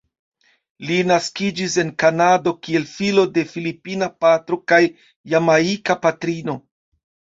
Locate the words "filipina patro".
3.53-4.59